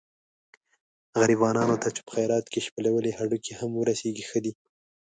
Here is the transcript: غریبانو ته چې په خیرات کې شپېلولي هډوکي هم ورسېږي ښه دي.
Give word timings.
غریبانو 1.19 1.79
ته 1.81 1.89
چې 1.95 2.01
په 2.05 2.11
خیرات 2.15 2.45
کې 2.51 2.59
شپېلولي 2.67 3.11
هډوکي 3.17 3.53
هم 3.59 3.71
ورسېږي 3.75 4.23
ښه 4.29 4.39
دي. 4.43 4.53